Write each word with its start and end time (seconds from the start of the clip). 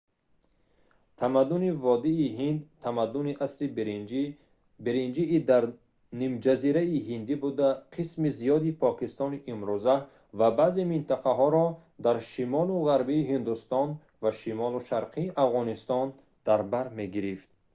тамаддуни 1.19 1.69
водии 1.83 2.25
ҳинд 2.39 2.59
тамаддуни 2.85 3.33
асри 3.45 3.65
биринҷии 4.85 5.39
дар 5.49 5.63
нимҷазираи 6.21 6.97
ҳиндӣ 7.09 7.35
буда 7.43 7.67
қисми 7.95 8.29
зиёди 8.39 8.71
покистони 8.83 9.37
имрӯза 9.53 9.95
ва 10.39 10.47
баъзе 10.59 10.83
минтақаҳоро 10.91 11.65
дар 12.05 12.17
шимолу 12.31 12.75
ғарбии 12.89 13.27
ҳиндустон 13.31 13.87
ва 14.23 14.31
шимолу 14.41 14.79
шарқи 14.89 15.23
афғонистон 15.43 16.07
дар 16.47 16.59
бар 16.73 16.85
мегирифт 16.99 17.49